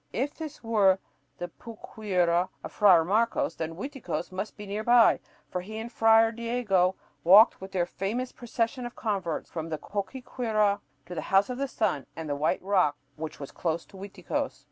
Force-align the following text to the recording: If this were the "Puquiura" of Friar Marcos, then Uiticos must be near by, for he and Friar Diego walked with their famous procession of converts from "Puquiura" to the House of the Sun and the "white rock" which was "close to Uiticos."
If 0.13 0.33
this 0.33 0.63
were 0.63 0.97
the 1.37 1.47
"Puquiura" 1.47 2.49
of 2.63 2.71
Friar 2.71 3.05
Marcos, 3.05 3.53
then 3.53 3.75
Uiticos 3.75 4.31
must 4.31 4.57
be 4.57 4.65
near 4.65 4.83
by, 4.83 5.19
for 5.51 5.61
he 5.61 5.77
and 5.77 5.91
Friar 5.91 6.31
Diego 6.31 6.95
walked 7.23 7.61
with 7.61 7.71
their 7.71 7.85
famous 7.85 8.31
procession 8.31 8.87
of 8.87 8.95
converts 8.95 9.51
from 9.51 9.69
"Puquiura" 9.69 10.79
to 11.05 11.13
the 11.13 11.21
House 11.29 11.51
of 11.51 11.59
the 11.59 11.67
Sun 11.67 12.07
and 12.15 12.27
the 12.27 12.35
"white 12.35 12.63
rock" 12.63 12.97
which 13.15 13.39
was 13.39 13.51
"close 13.51 13.85
to 13.85 13.95
Uiticos." 13.97 14.59